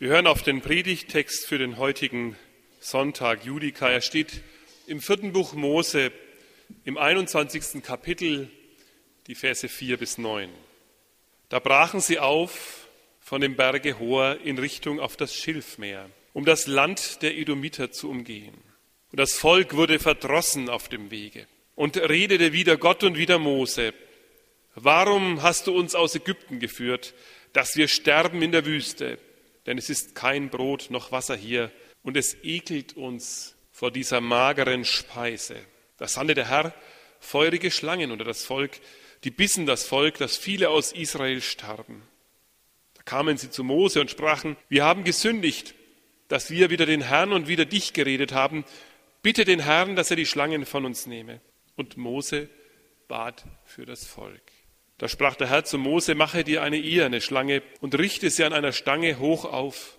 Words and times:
Wir 0.00 0.10
hören 0.10 0.28
auf 0.28 0.44
den 0.44 0.60
Predigtext 0.60 1.44
für 1.44 1.58
den 1.58 1.76
heutigen 1.76 2.36
Sonntag 2.78 3.44
Judika. 3.44 3.90
Er 3.90 4.00
steht 4.00 4.44
im 4.86 5.00
vierten 5.00 5.32
Buch 5.32 5.54
Mose 5.54 6.12
im 6.84 6.96
21. 6.96 7.82
Kapitel, 7.82 8.48
die 9.26 9.34
Verse 9.34 9.68
4 9.68 9.96
bis 9.96 10.16
9. 10.16 10.50
Da 11.48 11.58
brachen 11.58 11.98
sie 11.98 12.20
auf 12.20 12.86
von 13.18 13.40
dem 13.40 13.56
Berge 13.56 13.98
Hor 13.98 14.38
in 14.44 14.58
Richtung 14.58 15.00
auf 15.00 15.16
das 15.16 15.34
Schilfmeer, 15.34 16.08
um 16.32 16.44
das 16.44 16.68
Land 16.68 17.20
der 17.22 17.36
Edomiter 17.36 17.90
zu 17.90 18.08
umgehen. 18.08 18.54
Und 19.10 19.18
das 19.18 19.32
Volk 19.32 19.74
wurde 19.74 19.98
verdrossen 19.98 20.68
auf 20.68 20.88
dem 20.88 21.10
Wege 21.10 21.48
und 21.74 21.96
redete 21.96 22.52
wieder 22.52 22.76
Gott 22.76 23.02
und 23.02 23.18
wieder 23.18 23.40
Mose. 23.40 23.92
Warum 24.76 25.42
hast 25.42 25.66
du 25.66 25.76
uns 25.76 25.96
aus 25.96 26.14
Ägypten 26.14 26.60
geführt, 26.60 27.14
dass 27.52 27.74
wir 27.74 27.88
sterben 27.88 28.42
in 28.42 28.52
der 28.52 28.64
Wüste? 28.64 29.18
Denn 29.68 29.76
es 29.76 29.90
ist 29.90 30.14
kein 30.14 30.48
Brot 30.48 30.86
noch 30.88 31.12
Wasser 31.12 31.36
hier 31.36 31.70
und 32.02 32.16
es 32.16 32.42
ekelt 32.42 32.96
uns 32.96 33.54
vor 33.70 33.90
dieser 33.90 34.22
mageren 34.22 34.86
Speise. 34.86 35.56
Da 35.98 36.08
sandte 36.08 36.34
der 36.34 36.48
Herr 36.48 36.72
feurige 37.20 37.70
Schlangen 37.70 38.10
unter 38.10 38.24
das 38.24 38.46
Volk, 38.46 38.80
die 39.24 39.30
bissen 39.30 39.66
das 39.66 39.84
Volk, 39.84 40.16
dass 40.16 40.38
viele 40.38 40.70
aus 40.70 40.92
Israel 40.92 41.42
starben. 41.42 42.02
Da 42.94 43.02
kamen 43.02 43.36
sie 43.36 43.50
zu 43.50 43.62
Mose 43.62 44.00
und 44.00 44.10
sprachen, 44.10 44.56
wir 44.70 44.86
haben 44.86 45.04
gesündigt, 45.04 45.74
dass 46.28 46.50
wir 46.50 46.70
wieder 46.70 46.86
den 46.86 47.02
Herrn 47.02 47.34
und 47.34 47.46
wieder 47.46 47.66
dich 47.66 47.92
geredet 47.92 48.32
haben. 48.32 48.64
Bitte 49.20 49.44
den 49.44 49.60
Herrn, 49.60 49.96
dass 49.96 50.08
er 50.08 50.16
die 50.16 50.24
Schlangen 50.24 50.64
von 50.64 50.86
uns 50.86 51.06
nehme. 51.06 51.42
Und 51.76 51.98
Mose 51.98 52.48
bat 53.06 53.44
für 53.66 53.84
das 53.84 54.06
Volk. 54.06 54.40
Da 54.98 55.08
sprach 55.08 55.36
der 55.36 55.48
Herr 55.48 55.64
zu 55.64 55.78
Mose, 55.78 56.16
mache 56.16 56.42
dir 56.42 56.62
eine 56.62 56.76
eine 57.04 57.20
Schlange 57.20 57.62
und 57.80 57.96
richte 57.96 58.30
sie 58.30 58.44
an 58.44 58.52
einer 58.52 58.72
Stange 58.72 59.20
hoch 59.20 59.44
auf. 59.44 59.96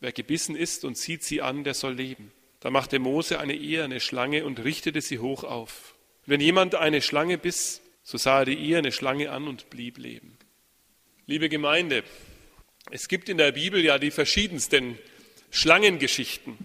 Wer 0.00 0.12
gebissen 0.12 0.56
ist 0.56 0.84
und 0.86 0.96
sieht 0.96 1.22
sie 1.22 1.42
an, 1.42 1.62
der 1.62 1.74
soll 1.74 1.94
leben. 1.94 2.32
Da 2.60 2.70
machte 2.70 2.98
Mose 2.98 3.38
eine 3.38 3.52
eine 3.52 4.00
Schlange 4.00 4.44
und 4.46 4.64
richtete 4.64 5.02
sie 5.02 5.18
hoch 5.18 5.44
auf. 5.44 5.94
Wenn 6.24 6.40
jemand 6.40 6.74
eine 6.74 7.02
Schlange 7.02 7.36
biss, 7.36 7.82
so 8.02 8.16
sah 8.16 8.40
er 8.40 8.44
die 8.46 8.76
eine 8.76 8.92
Schlange 8.92 9.30
an 9.30 9.46
und 9.46 9.68
blieb 9.68 9.98
leben. 9.98 10.38
Liebe 11.26 11.50
Gemeinde, 11.50 12.02
es 12.90 13.08
gibt 13.08 13.28
in 13.28 13.36
der 13.36 13.52
Bibel 13.52 13.84
ja 13.84 13.98
die 13.98 14.10
verschiedensten 14.10 14.98
Schlangengeschichten, 15.50 16.56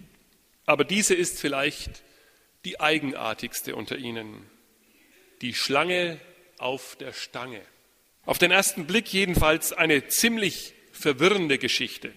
aber 0.64 0.84
diese 0.84 1.14
ist 1.14 1.38
vielleicht 1.38 2.02
die 2.64 2.80
eigenartigste 2.80 3.76
unter 3.76 3.96
ihnen. 3.96 4.46
Die 5.42 5.54
Schlange 5.54 6.18
auf 6.58 6.96
der 6.96 7.12
Stange. 7.12 7.62
Auf 8.24 8.38
den 8.38 8.50
ersten 8.50 8.86
Blick 8.86 9.12
jedenfalls 9.12 9.72
eine 9.72 10.08
ziemlich 10.08 10.74
verwirrende 10.92 11.58
Geschichte. 11.58 12.12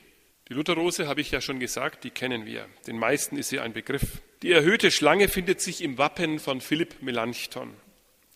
Die 0.47 0.53
Lutherrose 0.53 1.07
habe 1.07 1.21
ich 1.21 1.29
ja 1.29 1.41
schon 1.41 1.59
gesagt, 1.59 2.03
die 2.03 2.09
kennen 2.09 2.45
wir. 2.45 2.67
Den 2.87 2.97
meisten 2.97 3.37
ist 3.37 3.49
sie 3.49 3.59
ein 3.59 3.73
Begriff. 3.73 4.21
Die 4.41 4.51
erhöhte 4.51 4.89
Schlange 4.89 5.29
findet 5.29 5.61
sich 5.61 5.81
im 5.81 5.97
Wappen 5.97 6.39
von 6.39 6.61
Philipp 6.61 7.01
Melanchthon. 7.01 7.75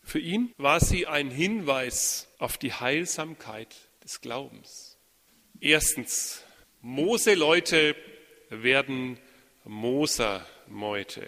Für 0.04 0.20
ihn 0.20 0.54
war 0.58 0.80
sie 0.80 1.08
ein 1.08 1.32
Hinweis 1.32 2.28
auf 2.38 2.58
die 2.58 2.74
Heilsamkeit 2.74 3.76
des 4.04 4.22
Glaubens. 4.22 4.98
Erstens, 5.60 6.44
Moseleute 6.82 7.96
werden 8.50 9.18
Mosermeute. 9.64 11.26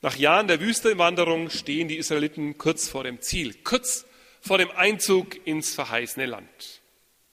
Nach 0.00 0.16
Jahren 0.16 0.48
der 0.48 0.60
Wüstenwanderung 0.60 1.50
stehen 1.50 1.88
die 1.88 1.98
Israeliten 1.98 2.58
kurz 2.58 2.88
vor 2.88 3.04
dem 3.04 3.20
Ziel, 3.20 3.54
kurz 3.62 4.06
vor 4.44 4.58
dem 4.58 4.70
Einzug 4.72 5.46
ins 5.46 5.74
verheißene 5.74 6.26
Land. 6.26 6.82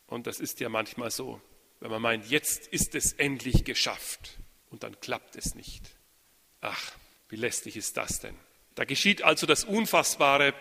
Und 0.07 0.27
das 0.27 0.39
ist 0.39 0.61
ja 0.61 0.69
manchmal 0.69 1.11
so, 1.11 1.41
wenn 1.81 1.91
man 1.91 2.01
meint, 2.01 2.29
jetzt 2.29 2.67
ist 2.67 2.95
es 2.95 3.13
endlich 3.13 3.65
geschafft 3.65 4.37
und 4.69 4.83
dann 4.83 4.97
klappt 5.01 5.35
es 5.35 5.53
nicht. 5.53 5.97
Ach, 6.61 6.93
wie 7.27 7.35
lästig 7.35 7.75
ist 7.75 7.97
das 7.97 8.21
denn? 8.21 8.35
Da 8.75 8.85
geschieht 8.85 9.23
also 9.23 9.45
das 9.45 9.65
Unfassbare, 9.65 10.53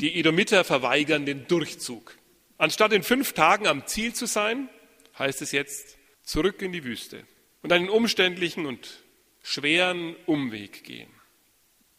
die 0.00 0.18
Edomiter 0.18 0.64
verweigern 0.64 1.26
den 1.26 1.46
Durchzug. 1.46 2.16
Anstatt 2.56 2.92
in 2.94 3.02
fünf 3.02 3.34
Tagen 3.34 3.66
am 3.66 3.86
Ziel 3.86 4.14
zu 4.14 4.26
sein, 4.26 4.70
heißt 5.18 5.42
es 5.42 5.52
jetzt 5.52 5.98
zurück 6.22 6.62
in 6.62 6.72
die 6.72 6.84
Wüste 6.84 7.26
und 7.62 7.72
einen 7.72 7.90
umständlichen 7.90 8.64
und 8.64 9.02
schweren 9.42 10.16
Umweg 10.24 10.84
gehen. 10.84 11.10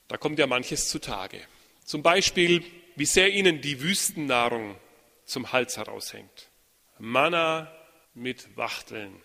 Da 0.07 0.17
kommt 0.17 0.39
ja 0.39 0.47
manches 0.47 0.89
zutage. 0.89 1.39
Zum 1.83 2.01
Beispiel 2.01 2.63
wie 2.99 3.05
sehr 3.05 3.31
ihnen 3.31 3.61
die 3.61 3.79
Wüstennahrung 3.79 4.75
zum 5.23 5.53
Hals 5.53 5.77
heraushängt. 5.77 6.49
Manna 6.97 7.73
mit 8.13 8.57
Wachteln, 8.57 9.15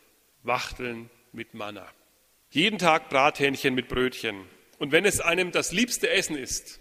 Wachteln 0.45 1.11
mit 1.33 1.55
Manna. 1.55 1.85
Jeden 2.51 2.79
Tag 2.79 3.09
Brathähnchen 3.09 3.75
mit 3.75 3.89
Brötchen. 3.89 4.47
Und 4.79 4.93
wenn 4.93 5.05
es 5.05 5.21
einem 5.21 5.51
das 5.51 5.73
liebste 5.73 6.09
Essen 6.09 6.39
ist, 6.39 6.79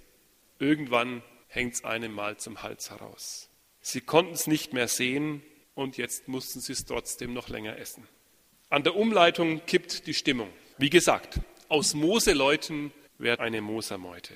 irgendwann 0.60 1.24
hängt 1.48 1.74
es 1.74 1.84
einem 1.84 2.14
mal 2.14 2.38
zum 2.38 2.62
Hals 2.62 2.92
heraus. 2.92 3.50
Sie 3.82 4.02
konnten 4.02 4.34
es 4.34 4.46
nicht 4.46 4.74
mehr 4.74 4.88
sehen 4.88 5.42
und 5.74 5.98
jetzt 5.98 6.28
mussten 6.28 6.60
sie 6.60 6.74
es 6.74 6.86
trotzdem 6.86 7.34
noch 7.34 7.50
länger 7.50 7.80
essen. 7.80 8.08
An 8.70 8.84
der 8.84 8.96
Umleitung 8.96 9.66
kippt 9.66 10.06
die 10.06 10.14
Stimmung. 10.14 10.50
Wie 10.78 10.92
gesagt, 10.92 11.40
aus 11.70 11.96
Moseleuten 11.96 12.92
wird 13.18 13.40
eine 13.40 13.62
Mosermeute. 13.62 14.36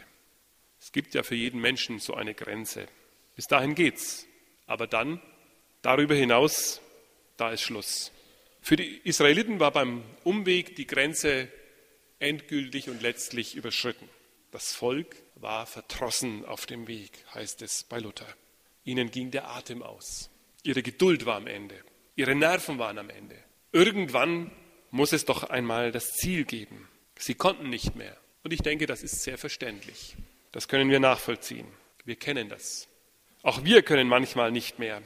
Es 0.80 0.92
gibt 0.92 1.14
ja 1.14 1.24
für 1.24 1.36
jeden 1.36 1.60
Menschen 1.60 2.00
so 2.00 2.14
eine 2.14 2.34
Grenze. 2.34 2.88
Bis 3.36 3.48
dahin 3.48 3.76
geht's. 3.76 4.26
Aber 4.66 4.88
dann, 4.88 5.22
darüber 5.82 6.16
hinaus, 6.16 6.82
da 7.38 7.52
ist 7.52 7.62
Schluss. 7.62 8.12
Für 8.62 8.76
die 8.76 9.00
Israeliten 9.04 9.60
war 9.60 9.72
beim 9.72 10.04
Umweg 10.24 10.76
die 10.76 10.88
Grenze 10.88 11.48
endgültig 12.20 12.90
und 12.90 13.02
letztlich 13.02 13.56
überschritten. 13.56 14.10
Das 14.52 14.74
Volk 14.74 15.16
war 15.36 15.66
verdrossen 15.66 16.46
auf 16.46 16.66
dem 16.66 16.88
Weg, 16.88 17.12
heißt 17.34 17.62
es 17.62 17.84
bei 17.84 18.00
Luther. 18.00 18.28
Ihnen 18.84 19.12
ging 19.12 19.32
der 19.32 19.50
Atem 19.50 19.84
aus. 19.84 20.30
Ihre 20.64 20.82
Geduld 20.82 21.26
war 21.26 21.36
am 21.36 21.48
Ende. 21.48 21.76
Ihre 22.16 22.36
Nerven 22.36 22.80
waren 22.80 22.98
am 22.98 23.10
Ende. 23.10 23.38
Irgendwann 23.72 24.52
muss 24.92 25.14
es 25.14 25.26
doch 25.26 25.44
einmal 25.44 25.92
das 25.92 26.14
Ziel 26.14 26.46
geben. 26.46 26.88
Sie 27.18 27.36
konnten 27.36 27.70
nicht 27.70 27.96
mehr. 27.96 28.18
Und 28.44 28.54
ich 28.54 28.62
denke, 28.62 28.86
das 28.86 29.04
ist 29.04 29.22
sehr 29.24 29.38
verständlich. 29.38 30.16
Das 30.58 30.68
können 30.68 30.90
wir 30.90 31.00
nachvollziehen. 31.00 31.68
Wir 32.04 32.16
kennen 32.16 32.50
das. 32.50 32.88
Auch 33.44 33.64
wir 33.64 33.84
können 33.84 34.08
manchmal 34.08 34.52
nicht 34.52 34.80
mehr. 34.80 35.04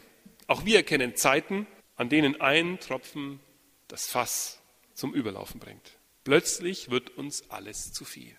Auch 0.48 0.64
wir 0.64 0.82
kennen 0.84 1.18
Zeiten, 1.18 1.68
an 1.98 2.08
denen 2.08 2.40
ein 2.40 2.80
Tropfen 2.80 3.42
das 3.90 4.08
Fass 4.08 4.62
zum 4.94 5.14
Überlaufen 5.14 5.60
bringt. 5.60 5.98
Plötzlich 6.24 6.90
wird 6.90 7.18
uns 7.18 7.50
alles 7.50 7.92
zu 7.92 8.06
viel. 8.06 8.34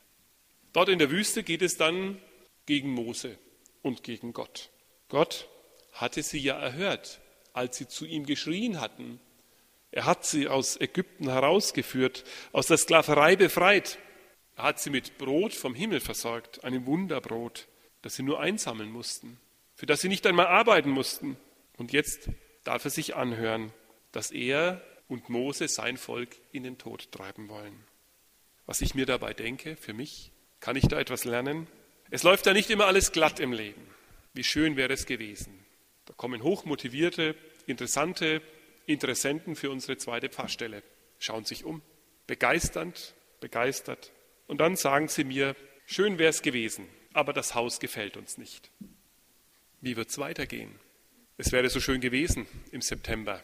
Dort 0.73 0.89
in 0.89 0.99
der 0.99 1.11
Wüste 1.11 1.43
geht 1.43 1.61
es 1.61 1.77
dann 1.77 2.19
gegen 2.65 2.89
Mose 2.89 3.37
und 3.83 4.03
gegen 4.05 4.33
Gott. 4.33 4.71
Gott 5.11 5.51
hatte 5.93 6.23
sie 6.23 6.39
ja 6.39 6.59
erhört, 6.59 7.21
als 7.53 7.77
sie 7.77 7.89
zu 7.89 8.07
ihm 8.07 8.25
geschrien 8.25 8.81
hatten. 8.81 9.21
Er 9.91 10.07
hat 10.07 10.25
sie 10.25 10.49
aus 10.49 10.81
Ägypten 10.81 11.29
herausgeführt, 11.29 12.25
aus 12.53 12.69
der 12.69 12.79
Sklaverei 12.79 13.37
befreit. 13.37 13.99
Er 14.57 14.65
hat 14.65 14.81
sie 14.81 14.91
mit 14.91 15.19
Brot 15.19 15.55
vom 15.55 15.75
Himmel 15.75 16.01
versorgt, 16.01 16.65
einem 16.65 16.87
Wunderbrot, 16.87 17.69
das 18.03 18.17
sie 18.17 18.23
nur 18.23 18.41
einsammeln 18.41 18.91
mussten, 18.91 19.39
für 19.75 19.87
das 19.87 20.01
sie 20.01 20.09
nicht 20.09 20.27
einmal 20.27 20.47
arbeiten 20.47 20.91
mussten. 20.91 21.37
Und 21.77 21.93
jetzt 21.93 22.29
darf 22.65 22.85
er 22.85 22.91
sich 22.91 23.15
anhören, 23.15 23.73
dass 24.13 24.31
er 24.31 24.83
und 25.09 25.29
Mose 25.29 25.69
sein 25.69 25.97
Volk 25.97 26.37
in 26.53 26.63
den 26.63 26.79
Tod 26.79 27.11
treiben 27.13 27.49
wollen. 27.49 27.85
Was 28.67 28.81
ich 28.81 28.95
mir 28.95 29.07
dabei 29.07 29.35
denke, 29.35 29.77
für 29.77 29.95
mich, 29.95 30.33
kann 30.61 30.77
ich 30.77 30.87
da 30.87 30.99
etwas 30.99 31.25
lernen? 31.25 31.67
Es 32.11 32.23
läuft 32.23 32.47
ja 32.47 32.53
nicht 32.53 32.71
immer 32.71 32.87
alles 32.87 33.13
glatt 33.13 33.41
im 33.41 33.53
Leben. 33.53 33.87
Wie 34.33 34.45
schön 34.45 34.77
wäre 34.77 34.93
es 34.93 35.07
gewesen. 35.07 35.65
Da 36.05 36.15
kommen 36.15 36.43
hochmotivierte, 36.43 37.35
interessante 37.67 38.43
Interessenten 38.87 39.57
für 39.57 39.71
unsere 39.71 39.97
zweite 39.97 40.29
Pfarrstelle, 40.29 40.83
schauen 41.19 41.45
sich 41.45 41.65
um, 41.65 41.83
begeisternd, 42.27 43.15
begeistert 43.41 44.13
und 44.53 44.59
dann 44.59 44.77
sagen 44.77 45.09
sie 45.09 45.25
mir, 45.25 45.57
schön 45.87 46.19
wäre 46.19 46.29
es 46.29 46.43
gewesen, 46.43 46.87
aber 47.15 47.33
das 47.33 47.55
Haus 47.55 47.81
gefällt 47.81 48.19
uns 48.19 48.37
nicht. 48.37 48.71
Wie 49.81 49.97
wird 49.97 50.11
es 50.11 50.19
weitergehen? 50.19 50.79
Es 51.39 51.53
wäre 51.53 51.71
so 51.71 51.81
schön 51.81 52.03
gewesen 52.03 52.47
im 52.71 52.83
September. 52.83 53.43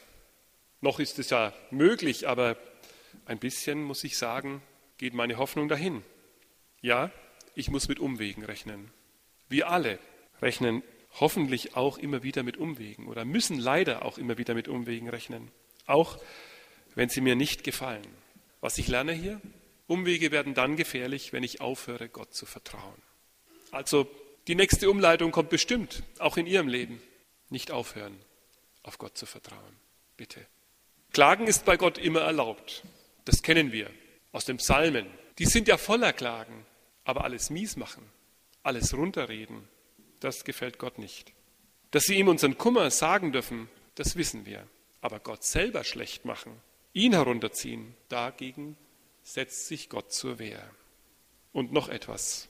Noch 0.82 1.00
ist 1.00 1.18
es 1.18 1.30
ja 1.30 1.54
möglich, 1.70 2.28
aber 2.28 2.58
ein 3.24 3.38
bisschen, 3.38 3.82
muss 3.82 4.04
ich 4.04 4.18
sagen, 4.18 4.60
geht 4.98 5.14
meine 5.14 5.38
Hoffnung 5.38 5.66
dahin. 5.66 6.02
Ja, 6.82 7.10
ich 7.54 7.70
muss 7.70 7.88
mit 7.88 8.00
Umwegen 8.00 8.44
rechnen. 8.44 8.90
Wir 9.48 9.70
alle 9.70 9.98
rechnen 10.42 10.82
hoffentlich 11.20 11.74
auch 11.74 11.96
immer 11.96 12.22
wieder 12.22 12.42
mit 12.42 12.58
Umwegen 12.58 13.08
oder 13.08 13.24
müssen 13.24 13.58
leider 13.58 14.04
auch 14.04 14.18
immer 14.18 14.36
wieder 14.36 14.52
mit 14.52 14.68
Umwegen 14.68 15.08
rechnen, 15.08 15.50
auch 15.86 16.18
wenn 16.94 17.08
sie 17.08 17.22
mir 17.22 17.34
nicht 17.34 17.64
gefallen. 17.64 18.06
Was 18.60 18.76
ich 18.76 18.88
lerne 18.88 19.12
hier, 19.12 19.40
Umwege 19.88 20.30
werden 20.30 20.54
dann 20.54 20.76
gefährlich, 20.76 21.32
wenn 21.32 21.42
ich 21.42 21.60
aufhöre, 21.60 22.08
Gott 22.08 22.34
zu 22.34 22.46
vertrauen. 22.46 23.02
Also 23.70 24.08
die 24.46 24.54
nächste 24.54 24.90
Umleitung 24.90 25.32
kommt 25.32 25.48
bestimmt, 25.48 26.02
auch 26.18 26.36
in 26.36 26.46
Ihrem 26.46 26.68
Leben. 26.68 27.02
Nicht 27.48 27.70
aufhören, 27.70 28.16
auf 28.82 28.98
Gott 28.98 29.16
zu 29.16 29.24
vertrauen. 29.26 29.76
Bitte. 30.16 30.46
Klagen 31.12 31.46
ist 31.46 31.64
bei 31.64 31.78
Gott 31.78 31.96
immer 31.96 32.20
erlaubt. 32.20 32.84
Das 33.24 33.42
kennen 33.42 33.72
wir 33.72 33.90
aus 34.30 34.44
den 34.44 34.58
Psalmen. 34.58 35.06
Die 35.38 35.46
sind 35.46 35.68
ja 35.68 35.78
voller 35.78 36.12
Klagen, 36.12 36.66
aber 37.04 37.24
alles 37.24 37.48
mies 37.48 37.76
machen, 37.76 38.04
alles 38.62 38.92
runterreden, 38.94 39.66
das 40.20 40.44
gefällt 40.44 40.78
Gott 40.78 40.98
nicht. 40.98 41.32
Dass 41.90 42.08
wir 42.08 42.16
ihm 42.16 42.28
unseren 42.28 42.58
Kummer 42.58 42.90
sagen 42.90 43.32
dürfen, 43.32 43.70
das 43.94 44.16
wissen 44.16 44.44
wir. 44.44 44.66
Aber 45.00 45.20
Gott 45.20 45.44
selber 45.44 45.84
schlecht 45.84 46.24
machen, 46.24 46.60
ihn 46.92 47.12
herunterziehen, 47.12 47.94
dagegen 48.08 48.76
setzt 49.28 49.66
sich 49.66 49.90
Gott 49.90 50.10
zur 50.10 50.38
Wehr. 50.38 50.62
Und 51.52 51.72
noch 51.72 51.88
etwas. 51.88 52.48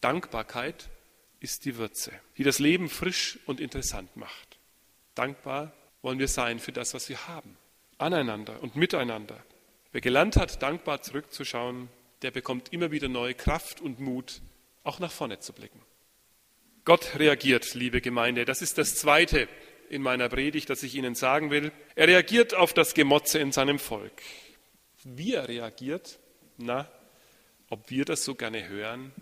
Dankbarkeit 0.00 0.90
ist 1.38 1.64
die 1.64 1.76
Würze, 1.76 2.12
die 2.36 2.42
das 2.42 2.58
Leben 2.58 2.88
frisch 2.88 3.38
und 3.46 3.60
interessant 3.60 4.16
macht. 4.16 4.58
Dankbar 5.14 5.72
wollen 6.02 6.18
wir 6.18 6.28
sein 6.28 6.58
für 6.58 6.72
das, 6.72 6.94
was 6.94 7.08
wir 7.08 7.28
haben, 7.28 7.56
aneinander 7.98 8.60
und 8.62 8.74
miteinander. 8.76 9.42
Wer 9.92 10.00
gelernt 10.00 10.36
hat, 10.36 10.62
dankbar 10.62 11.02
zurückzuschauen, 11.02 11.88
der 12.22 12.32
bekommt 12.32 12.72
immer 12.72 12.90
wieder 12.90 13.08
neue 13.08 13.34
Kraft 13.34 13.80
und 13.80 14.00
Mut, 14.00 14.40
auch 14.82 14.98
nach 14.98 15.12
vorne 15.12 15.38
zu 15.38 15.52
blicken. 15.52 15.80
Gott 16.84 17.18
reagiert, 17.18 17.74
liebe 17.74 18.00
Gemeinde. 18.00 18.44
Das 18.44 18.62
ist 18.62 18.78
das 18.78 18.96
Zweite 18.96 19.48
in 19.88 20.02
meiner 20.02 20.28
Predigt, 20.28 20.70
das 20.70 20.82
ich 20.82 20.94
Ihnen 20.94 21.14
sagen 21.14 21.50
will. 21.50 21.72
Er 21.94 22.08
reagiert 22.08 22.54
auf 22.54 22.72
das 22.72 22.94
Gemotze 22.94 23.38
in 23.38 23.52
seinem 23.52 23.78
Volk. 23.78 24.22
Wie 25.04 25.34
er 25.34 25.48
reagiert, 25.48 26.18
na, 26.56 26.90
ob 27.68 27.90
wir 27.90 28.04
das 28.04 28.24
so 28.24 28.34
gerne 28.34 28.68
hören, 28.68 29.12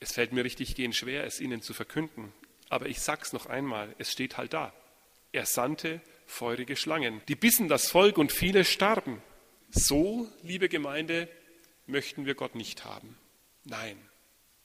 es 0.00 0.12
fällt 0.12 0.32
mir 0.32 0.44
richtig 0.44 0.74
gehen 0.74 0.92
schwer, 0.92 1.24
es 1.24 1.40
Ihnen 1.40 1.62
zu 1.62 1.74
verkünden. 1.74 2.32
Aber 2.68 2.86
ich 2.86 3.00
sag's 3.00 3.32
noch 3.32 3.46
einmal, 3.46 3.94
es 3.98 4.10
steht 4.10 4.36
halt 4.36 4.52
da. 4.52 4.72
Er 5.32 5.46
sandte 5.46 6.00
feurige 6.26 6.76
Schlangen, 6.76 7.20
die 7.28 7.34
bissen 7.34 7.68
das 7.68 7.90
Volk 7.90 8.18
und 8.18 8.32
viele 8.32 8.64
starben. 8.64 9.22
So, 9.70 10.28
liebe 10.42 10.68
Gemeinde, 10.68 11.28
möchten 11.86 12.26
wir 12.26 12.34
Gott 12.34 12.54
nicht 12.54 12.84
haben. 12.84 13.16
Nein, 13.64 13.98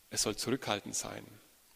es 0.09 0.21
soll 0.21 0.35
zurückhaltend 0.35 0.95
sein 0.95 1.25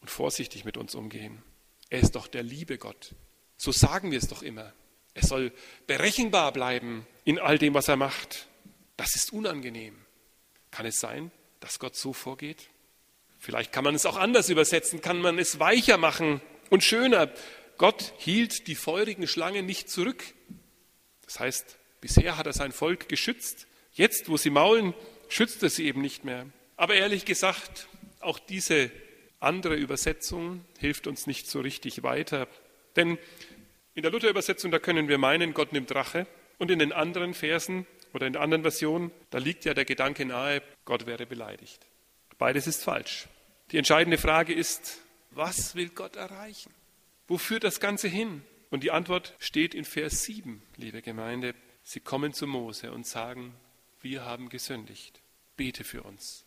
und 0.01 0.09
vorsichtig 0.09 0.65
mit 0.65 0.77
uns 0.77 0.95
umgehen. 0.95 1.41
Er 1.89 1.99
ist 1.99 2.15
doch 2.15 2.27
der 2.27 2.43
liebe 2.43 2.77
Gott. 2.77 3.15
So 3.57 3.71
sagen 3.71 4.11
wir 4.11 4.17
es 4.17 4.27
doch 4.27 4.41
immer. 4.41 4.73
Er 5.13 5.23
soll 5.23 5.51
berechenbar 5.87 6.51
bleiben 6.51 7.05
in 7.23 7.39
all 7.39 7.57
dem, 7.57 7.73
was 7.73 7.87
er 7.87 7.97
macht. 7.97 8.47
Das 8.97 9.15
ist 9.15 9.33
unangenehm. 9.33 9.95
Kann 10.71 10.85
es 10.85 10.99
sein, 10.99 11.31
dass 11.59 11.79
Gott 11.79 11.95
so 11.95 12.13
vorgeht? 12.13 12.69
Vielleicht 13.39 13.71
kann 13.71 13.83
man 13.83 13.95
es 13.95 14.05
auch 14.05 14.15
anders 14.15 14.49
übersetzen, 14.49 15.01
kann 15.01 15.19
man 15.19 15.37
es 15.37 15.59
weicher 15.59 15.97
machen 15.97 16.41
und 16.69 16.83
schöner. 16.83 17.29
Gott 17.77 18.13
hielt 18.17 18.67
die 18.67 18.75
feurigen 18.75 19.27
Schlangen 19.27 19.65
nicht 19.65 19.89
zurück. 19.89 20.23
Das 21.25 21.39
heißt, 21.39 21.77
bisher 21.99 22.37
hat 22.37 22.47
er 22.47 22.53
sein 22.53 22.71
Volk 22.71 23.09
geschützt. 23.09 23.67
Jetzt, 23.91 24.29
wo 24.29 24.37
sie 24.37 24.49
maulen, 24.49 24.93
schützt 25.27 25.61
er 25.63 25.69
sie 25.69 25.85
eben 25.85 26.01
nicht 26.01 26.23
mehr. 26.23 26.45
Aber 26.77 26.95
ehrlich 26.95 27.25
gesagt, 27.25 27.87
auch 28.19 28.39
diese 28.39 28.91
andere 29.39 29.75
Übersetzung 29.75 30.63
hilft 30.79 31.07
uns 31.07 31.27
nicht 31.27 31.47
so 31.47 31.59
richtig 31.59 32.01
weiter. 32.03 32.47
Denn 32.95 33.17
in 33.93 34.03
der 34.03 34.11
Luther-Übersetzung, 34.11 34.71
da 34.71 34.79
können 34.79 35.07
wir 35.07 35.17
meinen, 35.17 35.53
Gott 35.53 35.73
nimmt 35.73 35.93
Rache. 35.93 36.25
Und 36.59 36.71
in 36.71 36.79
den 36.79 36.93
anderen 36.93 37.33
Versen 37.33 37.85
oder 38.13 38.27
in 38.27 38.33
der 38.33 38.41
anderen 38.41 38.61
Version, 38.63 39.11
da 39.31 39.39
liegt 39.39 39.65
ja 39.65 39.73
der 39.73 39.85
Gedanke 39.85 40.25
nahe, 40.25 40.61
Gott 40.85 41.05
wäre 41.05 41.25
beleidigt. 41.25 41.85
Beides 42.37 42.67
ist 42.67 42.83
falsch. 42.83 43.27
Die 43.71 43.77
entscheidende 43.77 44.17
Frage 44.17 44.53
ist, 44.53 44.99
was 45.31 45.75
will 45.75 45.89
Gott 45.89 46.15
erreichen? 46.15 46.71
Wo 47.27 47.37
führt 47.37 47.63
das 47.63 47.79
Ganze 47.79 48.07
hin? 48.07 48.43
Und 48.69 48.83
die 48.83 48.91
Antwort 48.91 49.35
steht 49.39 49.73
in 49.73 49.85
Vers 49.85 50.23
7, 50.23 50.61
liebe 50.77 51.01
Gemeinde. 51.01 51.55
Sie 51.83 51.99
kommen 51.99 52.33
zu 52.33 52.47
Mose 52.47 52.91
und 52.91 53.05
sagen, 53.05 53.55
wir 54.01 54.25
haben 54.25 54.49
gesündigt. 54.49 55.21
Bete 55.57 55.83
für 55.83 56.03
uns. 56.03 56.45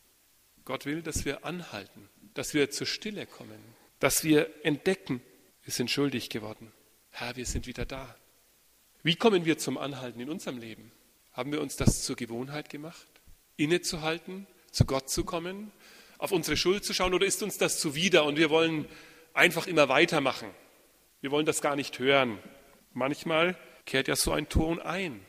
Gott 0.65 0.87
will, 0.87 1.03
dass 1.03 1.25
wir 1.25 1.45
anhalten, 1.45 2.09
dass 2.35 2.53
wir 2.53 2.71
zur 2.71 2.87
Stille 2.87 3.27
kommen, 3.27 3.61
dass 4.01 4.25
wir 4.25 4.51
entdecken, 4.65 5.23
wir 5.63 5.73
sind 5.73 5.91
schuldig 5.91 6.29
geworden. 6.29 6.73
Herr, 7.11 7.37
wir 7.37 7.47
sind 7.47 7.67
wieder 7.67 7.87
da. 7.87 8.17
Wie 9.03 9.15
kommen 9.17 9.45
wir 9.45 9.59
zum 9.59 9.79
Anhalten 9.79 10.21
in 10.21 10.29
unserem 10.29 10.59
Leben? 10.59 10.91
Haben 11.37 11.53
wir 11.53 11.61
uns 11.61 11.77
das 11.77 12.03
zur 12.03 12.17
Gewohnheit 12.17 12.71
gemacht, 12.71 13.07
innezuhalten, 13.59 14.47
zu 14.71 14.87
Gott 14.87 15.11
zu 15.11 15.23
kommen, 15.23 15.71
auf 16.17 16.33
unsere 16.33 16.57
Schuld 16.57 16.83
zu 16.83 16.95
schauen 16.95 17.13
oder 17.13 17.27
ist 17.27 17.43
uns 17.43 17.59
das 17.59 17.79
zuwider 17.79 18.25
und 18.25 18.39
wir 18.39 18.49
wollen 18.49 18.89
einfach 19.35 19.67
immer 19.67 19.91
weitermachen? 19.91 20.49
Wir 21.21 21.31
wollen 21.31 21.45
das 21.45 21.61
gar 21.61 21.77
nicht 21.77 21.99
hören. 21.99 22.39
Manchmal 22.95 23.55
kehrt 23.85 24.09
ja 24.09 24.17
so 24.17 24.33
ein 24.33 24.49
Ton 24.49 24.81
ein. 24.81 25.21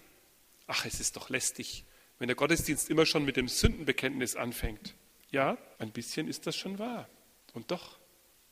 Ach, 0.65 0.85
es 0.85 1.01
ist 1.01 1.17
doch 1.17 1.29
lästig, 1.29 1.83
wenn 2.19 2.27
der 2.27 2.37
Gottesdienst 2.37 2.89
immer 2.89 3.05
schon 3.05 3.25
mit 3.25 3.35
dem 3.35 3.49
Sündenbekenntnis 3.49 4.37
anfängt. 4.37 4.95
Ja, 5.29 5.57
ein 5.77 5.91
bisschen 5.91 6.29
ist 6.29 6.47
das 6.47 6.55
schon 6.55 6.79
wahr. 6.79 7.09
Und 7.53 7.69
doch 7.69 7.97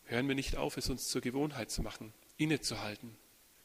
hören 0.04 0.28
wir 0.28 0.36
nicht 0.36 0.58
auf, 0.58 0.76
es 0.76 0.90
uns 0.90 1.08
zur 1.08 1.22
Gewohnheit 1.22 1.72
zu 1.72 1.82
machen, 1.82 2.14
innezuhalten, 2.36 3.16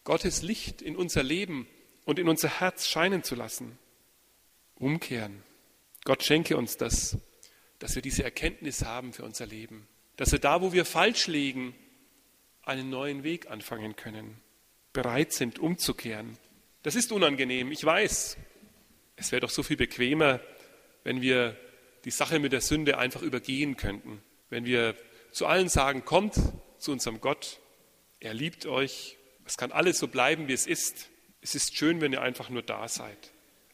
Gottes 0.05 0.43
Licht 0.43 0.81
in 0.81 0.95
unser 0.95 1.25
Leben 1.25 1.67
und 2.05 2.19
in 2.19 2.29
unser 2.29 2.61
Herz 2.61 2.87
scheinen 2.87 3.23
zu 3.23 3.35
lassen. 3.35 3.79
Umkehren. 4.75 5.43
Gott 6.05 6.23
schenke 6.23 6.57
uns 6.57 6.77
das, 6.77 7.19
dass 7.79 7.95
wir 7.95 8.03
diese 8.03 8.25
Erkenntnis 8.25 8.85
haben 8.85 9.13
für 9.13 9.25
unser 9.25 9.47
Leben, 9.47 9.87
dass 10.17 10.33
wir 10.33 10.39
da, 10.39 10.63
wo 10.63 10.73
wir 10.73 10.85
falsch 10.85 11.27
liegen, 11.27 11.75
einen 12.63 12.91
neuen 12.91 13.23
Weg 13.23 13.51
anfangen 13.51 13.97
können, 13.97 14.41
bereit 14.93 15.33
sind, 15.33 15.59
umzukehren. 15.59 16.39
Das 16.83 16.95
ist 16.95 17.13
unangenehm, 17.13 17.73
ich 17.73 17.85
weiß. 17.85 18.37
Es 19.17 19.33
wäre 19.33 19.41
doch 19.41 19.51
so 19.51 19.63
viel 19.63 19.77
bequemer, 19.77 20.41
wenn 21.05 21.21
wir 21.21 21.57
die 22.05 22.11
Sache 22.11 22.39
mit 22.39 22.53
der 22.53 22.61
Sünde 22.61 22.99
einfach 22.99 23.23
übergehen 23.23 23.77
könnten, 23.77 24.23
wenn 24.49 24.65
wir 24.65 24.95
zu 25.33 25.47
allen 25.47 25.69
sagen, 25.69 26.05
kommt 26.05 26.35
zu 26.79 26.93
unserem 26.93 27.21
Gott, 27.21 27.61
er 28.21 28.35
liebt 28.35 28.67
euch, 28.67 29.17
es 29.45 29.57
kann 29.57 29.73
alles 29.73 29.99
so 29.99 30.09
bleiben, 30.09 30.49
wie 30.49 30.53
es 30.53 30.67
ist. 30.67 31.09
Es 31.41 31.55
ist 31.55 31.77
schön, 31.77 32.01
wenn 32.01 32.13
ihr 32.13 32.23
einfach 32.23 32.51
nur 32.51 32.63
da 32.63 32.89
seid. 32.89 33.33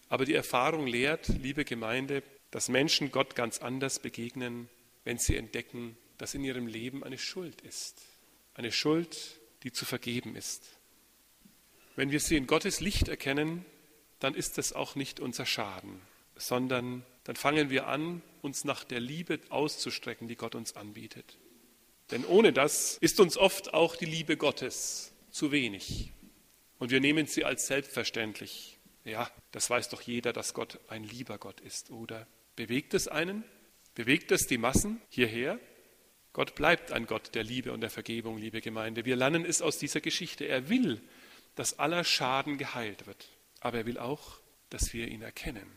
Aber 0.09 0.25
die 0.25 0.35
Erfahrung 0.35 0.87
lehrt, 0.87 1.29
liebe 1.29 1.65
Gemeinde, 1.65 2.23
dass 2.51 2.69
Menschen 2.69 3.11
Gott 3.11 3.35
ganz 3.35 3.59
anders 3.59 3.99
begegnen, 3.99 4.69
wenn 5.05 5.19
sie 5.19 5.37
entdecken, 5.37 5.97
dass 6.19 6.35
in 6.35 6.45
ihrem 6.45 6.67
Leben 6.67 7.05
eine 7.05 7.19
Schuld 7.19 7.61
ist. 7.63 8.03
Eine 8.55 8.73
Schuld, 8.73 9.39
die 9.63 9.73
zu 9.73 9.85
vergeben 9.85 10.37
ist. 10.37 10.65
Wenn 11.97 12.11
wir 12.11 12.21
sie 12.21 12.37
in 12.37 12.47
Gottes 12.47 12.81
Licht 12.81 13.09
erkennen, 13.09 13.65
dann 14.21 14.35
ist 14.35 14.59
das 14.59 14.73
auch 14.73 14.95
nicht 14.95 15.21
unser 15.21 15.45
Schaden, 15.45 16.01
sondern 16.37 17.05
dann 17.25 17.37
fangen 17.37 17.71
wir 17.71 17.89
an, 17.89 18.23
uns 18.43 18.65
nach 18.65 18.85
der 18.85 19.01
Liebe 19.01 19.41
auszustrecken, 19.49 20.29
die 20.29 20.37
Gott 20.37 20.55
uns 20.55 20.77
anbietet. 20.77 21.37
Denn 22.11 22.25
ohne 22.25 22.53
das 22.53 22.99
ist 23.01 23.19
uns 23.19 23.37
oft 23.37 23.75
auch 23.75 23.97
die 23.97 24.05
Liebe 24.05 24.37
Gottes 24.37 25.13
zu 25.31 25.51
wenig. 25.51 26.13
Und 26.79 26.91
wir 26.91 27.01
nehmen 27.01 27.27
sie 27.27 27.45
als 27.45 27.67
selbstverständlich. 27.67 28.79
Ja, 29.05 29.31
das 29.53 29.71
weiß 29.71 29.89
doch 29.89 30.03
jeder, 30.03 30.33
dass 30.33 30.53
Gott 30.53 30.81
ein 30.89 31.05
lieber 31.05 31.39
Gott 31.39 31.61
ist, 31.61 31.91
oder? 31.91 32.27
Bewegt 32.57 32.95
es 32.95 33.09
einen? 33.09 33.45
Bewegt 33.95 34.33
es 34.33 34.47
die 34.47 34.59
Massen 34.59 35.01
hierher? 35.09 35.59
Gott 36.33 36.55
bleibt 36.55 36.93
ein 36.93 37.07
Gott 37.07 37.35
der 37.35 37.45
Liebe 37.45 37.73
und 37.73 37.81
der 37.81 37.89
Vergebung, 37.89 38.37
liebe 38.37 38.61
Gemeinde. 38.61 39.05
Wir 39.05 39.17
lernen 39.17 39.45
es 39.47 39.63
aus 39.63 39.79
dieser 39.79 40.01
Geschichte. 40.01 40.45
Er 40.45 40.69
will, 40.69 41.01
dass 41.55 41.79
aller 41.79 42.05
Schaden 42.05 42.59
geheilt 42.59 43.07
wird. 43.07 43.31
Aber 43.61 43.79
er 43.79 43.87
will 43.87 43.99
auch, 43.99 44.41
dass 44.69 44.93
wir 44.93 45.09
ihn 45.09 45.23
erkennen 45.23 45.71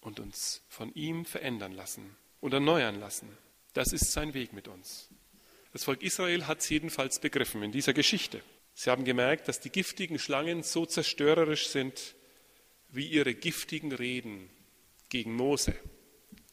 und 0.00 0.20
uns 0.20 0.62
von 0.68 0.94
ihm 0.94 1.24
verändern 1.24 1.72
lassen 1.72 2.16
und 2.40 2.52
erneuern 2.52 3.00
lassen. 3.00 3.36
Das 3.72 3.92
ist 3.92 4.12
sein 4.12 4.34
Weg 4.34 4.52
mit 4.52 4.68
uns. 4.68 5.08
Das 5.72 5.84
Volk 5.84 6.02
Israel 6.02 6.46
hat 6.46 6.60
es 6.60 6.68
jedenfalls 6.68 7.18
begriffen 7.18 7.62
in 7.62 7.72
dieser 7.72 7.94
Geschichte. 7.94 8.42
Sie 8.74 8.90
haben 8.90 9.04
gemerkt, 9.04 9.48
dass 9.48 9.60
die 9.60 9.70
giftigen 9.70 10.18
Schlangen 10.18 10.62
so 10.62 10.84
zerstörerisch 10.84 11.68
sind 11.68 12.14
wie 12.90 13.06
ihre 13.06 13.34
giftigen 13.34 13.92
Reden 13.92 14.50
gegen 15.08 15.34
Mose 15.34 15.74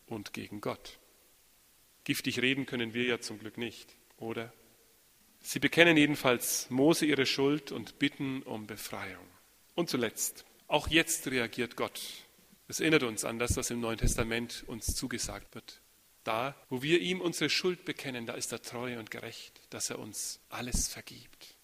und 0.06 0.34
gegen 0.34 0.62
Gott. 0.62 1.00
Giftig 2.04 2.42
reden 2.42 2.66
können 2.66 2.94
wir 2.94 3.04
ja 3.04 3.20
zum 3.20 3.40
Glück 3.40 3.58
nicht, 3.58 3.96
oder? 4.18 4.54
Sie 5.42 5.60
bekennen 5.60 5.98
jedenfalls 5.98 6.70
Mose 6.70 7.06
ihre 7.06 7.26
Schuld 7.26 7.72
und 7.72 8.00
bitten 8.00 8.44
um 8.44 8.68
Befreiung. 8.68 9.26
Und 9.76 9.90
zuletzt, 9.90 10.46
auch 10.68 10.88
jetzt 10.88 11.28
reagiert 11.28 11.76
Gott. 11.76 12.02
Es 12.68 12.80
erinnert 12.80 13.04
uns 13.04 13.26
an 13.26 13.40
das, 13.40 13.58
was 13.58 13.72
im 13.72 13.82
Neuen 13.82 13.98
Testament 13.98 14.64
uns 14.68 14.96
zugesagt 14.96 15.56
wird. 15.56 15.82
Da, 16.24 16.56
wo 16.70 16.84
wir 16.84 17.00
ihm 17.00 17.20
unsere 17.20 17.50
Schuld 17.50 17.84
bekennen, 17.84 18.28
da 18.28 18.34
ist 18.34 18.52
er 18.52 18.62
treu 18.62 19.00
und 19.00 19.10
gerecht, 19.10 19.60
dass 19.72 19.90
er 19.90 19.98
uns 19.98 20.40
alles 20.50 20.88
vergibt. 20.88 21.56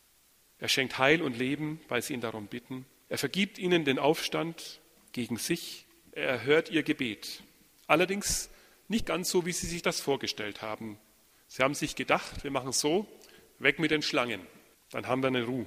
Er 0.60 0.68
schenkt 0.68 0.98
Heil 0.98 1.22
und 1.22 1.38
Leben, 1.38 1.80
weil 1.88 2.02
sie 2.02 2.14
ihn 2.14 2.22
darum 2.22 2.48
bitten. 2.48 2.86
Er 3.10 3.18
vergibt 3.18 3.60
ihnen 3.60 3.86
den 3.86 4.00
Aufstand 4.00 4.82
gegen 5.12 5.38
sich. 5.38 5.86
Er 6.12 6.28
erhört 6.28 6.70
ihr 6.70 6.84
Gebet. 6.84 7.44
Allerdings 7.86 8.50
nicht 8.88 9.06
ganz 9.06 9.30
so, 9.30 9.46
wie 9.46 9.52
sie 9.52 9.68
sich 9.68 9.82
das 9.82 10.02
vorgestellt 10.02 10.62
haben. 10.62 11.00
Sie 11.48 11.64
haben 11.64 11.74
sich 11.74 11.96
gedacht, 11.96 12.44
wir 12.44 12.52
machen 12.52 12.72
so, 12.72 13.08
weg 13.60 13.80
mit 13.80 13.92
den 13.92 14.02
Schlangen, 14.02 14.42
dann 14.92 15.08
haben 15.08 15.22
wir 15.22 15.28
eine 15.28 15.46
Ruhe. 15.46 15.66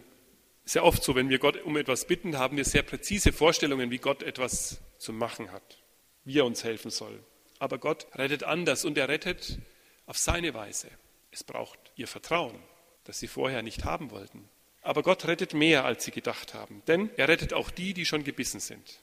Sehr 0.64 0.84
oft 0.84 1.02
so, 1.02 1.14
wenn 1.14 1.30
wir 1.30 1.38
Gott 1.38 1.62
um 1.62 1.76
etwas 1.76 2.06
bitten, 2.06 2.38
haben 2.38 2.56
wir 2.56 2.64
sehr 2.64 2.82
präzise 2.82 3.32
Vorstellungen, 3.32 3.90
wie 3.90 3.98
Gott 3.98 4.22
etwas 4.22 4.80
zu 4.98 5.12
machen 5.12 5.50
hat, 5.52 5.82
wie 6.24 6.38
er 6.38 6.44
uns 6.44 6.64
helfen 6.64 6.90
soll. 6.90 7.22
Aber 7.58 7.78
Gott 7.78 8.06
rettet 8.14 8.44
anders 8.44 8.84
und 8.84 8.96
er 8.96 9.08
rettet 9.08 9.58
auf 10.06 10.18
seine 10.18 10.54
Weise. 10.54 10.88
Es 11.30 11.44
braucht 11.44 11.78
ihr 11.96 12.08
Vertrauen, 12.08 12.58
das 13.04 13.18
sie 13.18 13.28
vorher 13.28 13.62
nicht 13.62 13.84
haben 13.84 14.10
wollten. 14.10 14.48
Aber 14.82 15.02
Gott 15.02 15.26
rettet 15.26 15.54
mehr, 15.54 15.84
als 15.84 16.04
sie 16.04 16.10
gedacht 16.10 16.54
haben, 16.54 16.82
denn 16.86 17.10
er 17.16 17.28
rettet 17.28 17.52
auch 17.52 17.70
die, 17.70 17.92
die 17.92 18.06
schon 18.06 18.24
gebissen 18.24 18.60
sind. 18.60 19.00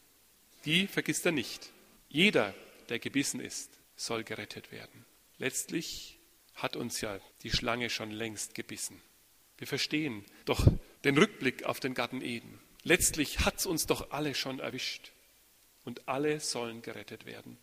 Die 0.65 0.87
vergisst 0.87 1.25
er 1.25 1.31
nicht. 1.31 1.71
Jeder, 2.09 2.53
der 2.89 2.99
gebissen 2.99 3.39
ist, 3.39 3.69
soll 3.95 4.23
gerettet 4.23 4.71
werden. 4.71 5.05
Letztlich 5.37 6.17
hat 6.55 6.75
uns 6.75 7.01
ja 7.01 7.19
die 7.43 7.51
Schlange 7.51 7.89
schon 7.89 8.11
längst 8.11 8.55
gebissen. 8.55 9.01
Wir 9.57 9.67
verstehen 9.67 10.25
doch 10.45 10.65
den 11.03 11.17
Rückblick 11.17 11.63
auf 11.63 11.79
den 11.79 11.93
Garten 11.93 12.21
Eden. 12.21 12.59
Letztlich 12.83 13.41
hat 13.41 13.57
es 13.57 13.65
uns 13.65 13.85
doch 13.85 14.11
alle 14.11 14.33
schon 14.33 14.59
erwischt. 14.59 15.11
Und 15.83 16.07
alle 16.07 16.39
sollen 16.39 16.81
gerettet 16.81 17.25
werden. 17.25 17.57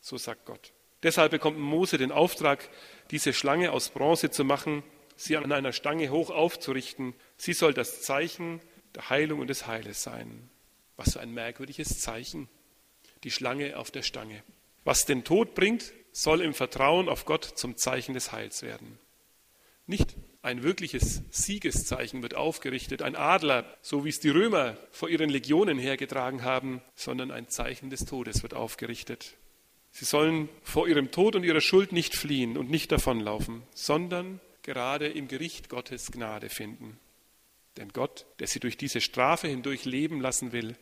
So 0.00 0.18
sagt 0.18 0.44
Gott. 0.44 0.72
Deshalb 1.02 1.30
bekommt 1.30 1.58
Mose 1.58 1.98
den 1.98 2.12
Auftrag, 2.12 2.68
diese 3.10 3.32
Schlange 3.32 3.72
aus 3.72 3.88
Bronze 3.90 4.30
zu 4.30 4.44
machen, 4.44 4.82
sie 5.24 5.36
an 5.36 5.52
einer 5.52 5.72
Stange 5.72 6.10
hoch 6.10 6.30
aufzurichten. 6.30 7.14
Sie 7.36 7.52
soll 7.52 7.74
das 7.74 8.02
Zeichen 8.02 8.60
der 8.94 9.10
Heilung 9.10 9.40
und 9.40 9.48
des 9.48 9.66
Heiles 9.66 10.02
sein. 10.02 10.50
Was 10.96 11.14
für 11.14 11.20
ein 11.20 11.32
merkwürdiges 11.32 12.00
Zeichen. 12.00 12.48
Die 13.24 13.30
Schlange 13.30 13.76
auf 13.76 13.90
der 13.90 14.02
Stange. 14.02 14.42
Was 14.84 15.04
den 15.04 15.24
Tod 15.24 15.54
bringt, 15.54 15.92
soll 16.12 16.40
im 16.42 16.54
Vertrauen 16.54 17.08
auf 17.08 17.24
Gott 17.24 17.44
zum 17.44 17.76
Zeichen 17.76 18.14
des 18.14 18.32
Heils 18.32 18.62
werden. 18.62 18.98
Nicht 19.86 20.14
ein 20.42 20.62
wirkliches 20.62 21.22
Siegeszeichen 21.30 22.22
wird 22.22 22.34
aufgerichtet, 22.34 23.02
ein 23.02 23.16
Adler, 23.16 23.64
so 23.80 24.04
wie 24.04 24.08
es 24.08 24.20
die 24.20 24.28
Römer 24.28 24.76
vor 24.90 25.08
ihren 25.08 25.30
Legionen 25.30 25.78
hergetragen 25.78 26.42
haben, 26.42 26.82
sondern 26.94 27.30
ein 27.30 27.48
Zeichen 27.48 27.90
des 27.90 28.04
Todes 28.04 28.42
wird 28.42 28.54
aufgerichtet. 28.54 29.36
Sie 29.90 30.04
sollen 30.04 30.48
vor 30.62 30.88
ihrem 30.88 31.10
Tod 31.10 31.36
und 31.36 31.44
ihrer 31.44 31.60
Schuld 31.60 31.92
nicht 31.92 32.16
fliehen 32.16 32.56
und 32.56 32.70
nicht 32.70 32.90
davonlaufen, 32.90 33.62
sondern 33.74 34.40
gerade 34.62 35.08
im 35.08 35.28
Gericht 35.28 35.68
Gottes 35.68 36.10
Gnade 36.10 36.48
finden. 36.48 36.98
Denn 37.76 37.88
Gott, 37.90 38.26
der 38.38 38.46
sie 38.46 38.60
durch 38.60 38.76
diese 38.76 39.00
Strafe 39.00 39.48
hindurch 39.48 39.84
leben 39.84 40.20
lassen 40.20 40.52
will, 40.52 40.76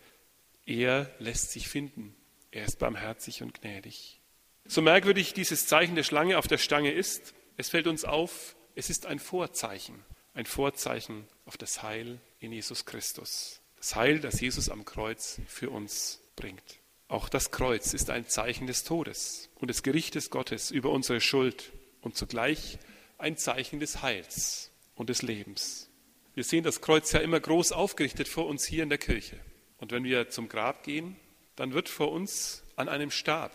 er 0.67 1.11
lässt 1.19 1.53
sich 1.53 1.69
finden. 1.69 2.15
Er 2.51 2.65
ist 2.65 2.79
barmherzig 2.79 3.43
und 3.43 3.61
gnädig. 3.61 4.21
So 4.67 4.83
merkwürdig 4.83 5.35
dieses 5.35 5.67
Zeichen 5.67 5.95
der 5.95 6.03
Schlange 6.03 6.39
auf 6.39 6.47
der 6.47 6.59
Stange 6.59 6.93
ist, 6.93 7.35
es 7.57 7.69
fällt 7.69 7.87
uns 7.87 8.05
auf, 8.05 8.57
es 8.75 8.91
ist 8.91 9.07
ein 9.07 9.19
Vorzeichen, 9.19 10.05
ein 10.35 10.47
Vorzeichen 10.47 11.27
auf 11.45 11.57
das 11.57 11.83
Heil 11.83 12.21
in 12.39 12.53
Jesus 12.53 12.87
Christus. 12.87 13.61
Das 13.77 13.97
Heil, 13.97 14.21
das 14.21 14.41
Jesus 14.41 14.69
am 14.69 14.85
Kreuz 14.85 15.41
für 15.47 15.71
uns 15.71 16.21
bringt. 16.37 16.79
Auch 17.09 17.29
das 17.29 17.51
Kreuz 17.51 17.95
ist 17.95 18.11
ein 18.11 18.29
Zeichen 18.29 18.67
des 18.67 18.85
Todes 18.85 19.49
und 19.57 19.69
des 19.69 19.83
Gerichtes 19.83 20.31
Gottes 20.31 20.71
über 20.71 20.91
unsere 20.91 21.21
Schuld 21.21 21.73
und 22.01 22.17
zugleich 22.17 22.79
ein 23.21 23.37
Zeichen 23.37 23.81
des 23.81 24.03
Heils 24.03 24.71
und 24.95 25.11
des 25.11 25.23
Lebens. 25.23 25.89
Wir 26.35 26.45
sehen 26.45 26.65
das 26.65 26.81
Kreuz 26.81 27.13
ja 27.13 27.21
immer 27.21 27.41
groß 27.41 27.73
aufgerichtet 27.73 28.29
vor 28.29 28.47
uns 28.47 28.65
hier 28.65 28.83
in 28.83 28.89
der 28.89 28.99
Kirche. 28.99 29.39
Und 29.79 29.93
wenn 29.93 30.05
wir 30.05 30.29
zum 30.31 30.49
Grab 30.49 30.85
gehen, 30.85 31.17
dann 31.57 31.73
wird 31.73 31.89
vor 31.89 32.13
uns 32.13 32.63
an 32.77 32.89
einem 32.89 33.11
Stab 33.11 33.53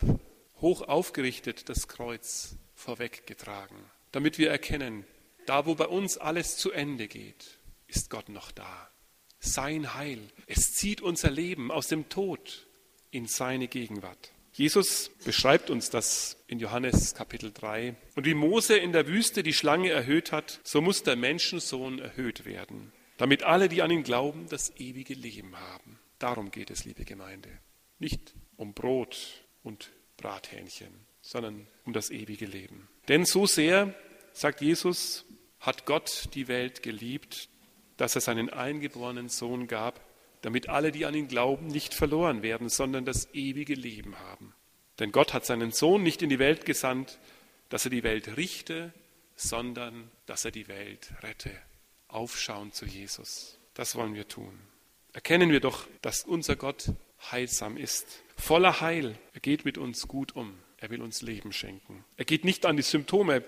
hoch 0.60 0.82
aufgerichtet 0.82 1.68
das 1.68 1.88
Kreuz 1.88 2.56
vorweggetragen, 2.74 3.76
damit 4.12 4.38
wir 4.38 4.50
erkennen, 4.50 5.04
da 5.46 5.66
wo 5.66 5.74
bei 5.74 5.86
uns 5.86 6.18
alles 6.18 6.56
zu 6.56 6.72
Ende 6.72 7.08
geht, 7.08 7.58
ist 7.86 8.10
Gott 8.10 8.28
noch 8.28 8.50
da. 8.50 8.90
Sein 9.38 9.94
Heil, 9.94 10.20
es 10.46 10.74
zieht 10.74 11.00
unser 11.00 11.30
Leben 11.30 11.70
aus 11.70 11.88
dem 11.88 12.08
Tod 12.08 12.66
in 13.10 13.26
seine 13.26 13.68
Gegenwart. 13.68 14.32
Jesus 14.56 15.10
beschreibt 15.22 15.68
uns 15.68 15.90
das 15.90 16.38
in 16.46 16.58
Johannes 16.58 17.14
Kapitel 17.14 17.52
3. 17.52 17.94
Und 18.14 18.24
wie 18.24 18.32
Mose 18.32 18.74
in 18.78 18.92
der 18.92 19.06
Wüste 19.06 19.42
die 19.42 19.52
Schlange 19.52 19.90
erhöht 19.90 20.32
hat, 20.32 20.60
so 20.64 20.80
muss 20.80 21.02
der 21.02 21.14
Menschensohn 21.14 21.98
erhöht 21.98 22.46
werden, 22.46 22.90
damit 23.18 23.42
alle, 23.42 23.68
die 23.68 23.82
an 23.82 23.90
ihn 23.90 24.02
glauben, 24.02 24.46
das 24.48 24.74
ewige 24.78 25.12
Leben 25.12 25.54
haben. 25.60 25.98
Darum 26.18 26.50
geht 26.50 26.70
es, 26.70 26.86
liebe 26.86 27.04
Gemeinde. 27.04 27.50
Nicht 27.98 28.32
um 28.56 28.72
Brot 28.72 29.44
und 29.62 29.92
Brathähnchen, 30.16 31.04
sondern 31.20 31.66
um 31.84 31.92
das 31.92 32.08
ewige 32.08 32.46
Leben. 32.46 32.88
Denn 33.08 33.26
so 33.26 33.44
sehr, 33.44 33.94
sagt 34.32 34.62
Jesus, 34.62 35.26
hat 35.60 35.84
Gott 35.84 36.30
die 36.32 36.48
Welt 36.48 36.82
geliebt, 36.82 37.50
dass 37.98 38.14
er 38.14 38.22
seinen 38.22 38.48
eingeborenen 38.48 39.28
Sohn 39.28 39.66
gab, 39.66 40.00
damit 40.46 40.68
alle, 40.68 40.92
die 40.92 41.06
an 41.06 41.14
ihn 41.16 41.26
glauben, 41.26 41.66
nicht 41.66 41.92
verloren 41.92 42.40
werden, 42.40 42.68
sondern 42.68 43.04
das 43.04 43.34
ewige 43.34 43.74
Leben 43.74 44.16
haben. 44.20 44.54
Denn 45.00 45.10
Gott 45.10 45.34
hat 45.34 45.44
seinen 45.44 45.72
Sohn 45.72 46.04
nicht 46.04 46.22
in 46.22 46.28
die 46.28 46.38
Welt 46.38 46.64
gesandt, 46.64 47.18
dass 47.68 47.84
er 47.84 47.90
die 47.90 48.04
Welt 48.04 48.36
richte, 48.36 48.92
sondern 49.34 50.08
dass 50.24 50.44
er 50.44 50.52
die 50.52 50.68
Welt 50.68 51.12
rette. 51.24 51.50
Aufschauen 52.06 52.70
zu 52.70 52.86
Jesus. 52.86 53.58
Das 53.74 53.96
wollen 53.96 54.14
wir 54.14 54.28
tun. 54.28 54.56
Erkennen 55.12 55.50
wir 55.50 55.58
doch, 55.58 55.88
dass 56.00 56.22
unser 56.22 56.54
Gott 56.54 56.92
heilsam 57.32 57.76
ist, 57.76 58.22
voller 58.36 58.80
Heil. 58.80 59.18
Er 59.34 59.40
geht 59.40 59.64
mit 59.64 59.78
uns 59.78 60.06
gut 60.06 60.36
um. 60.36 60.56
Er 60.76 60.90
will 60.90 61.02
uns 61.02 61.22
Leben 61.22 61.52
schenken. 61.52 62.04
Er 62.16 62.24
geht 62.24 62.44
nicht 62.44 62.66
an 62.66 62.76
die 62.76 62.84
Symptome, 62.84 63.42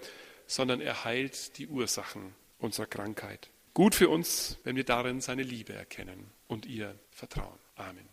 sondern 0.49 0.81
er 0.81 1.05
heilt 1.05 1.59
die 1.59 1.69
Ursachen 1.69 2.35
unserer 2.59 2.87
Krankheit. 2.87 3.51
Gut 3.79 3.95
für 3.95 4.09
uns, 4.09 4.59
wenn 4.65 4.75
wir 4.75 4.83
darin 4.83 5.21
seine 5.21 5.45
Liebe 5.45 5.73
erkennen 5.73 6.33
und 6.49 6.67
ihr 6.67 6.99
vertrauen. 7.13 7.61
Amen. 7.77 8.09